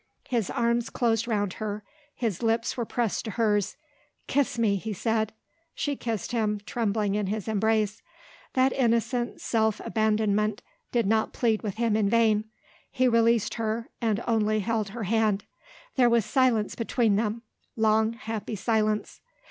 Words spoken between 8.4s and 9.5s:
That innocent